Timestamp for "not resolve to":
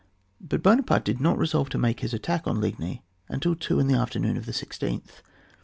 1.21-1.77